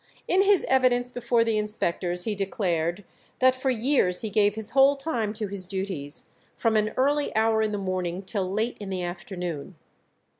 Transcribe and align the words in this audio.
In 0.27 0.41
his 0.41 0.65
evidence 0.67 1.11
before 1.11 1.43
the 1.43 1.59
inspectors 1.59 2.23
he 2.23 2.33
declared 2.33 3.03
that 3.37 3.53
"for 3.53 3.69
years 3.69 4.21
he 4.21 4.31
gave 4.31 4.55
his 4.55 4.71
whole 4.71 4.95
time 4.95 5.31
to 5.35 5.45
his 5.45 5.67
duties, 5.67 6.31
from 6.55 6.75
an 6.75 6.89
early 6.97 7.35
hour 7.35 7.61
in 7.61 7.71
the 7.71 7.77
morning 7.77 8.23
till 8.23 8.51
late 8.51 8.77
in 8.79 8.89
the 8.89 9.03
afternoon. 9.03 9.75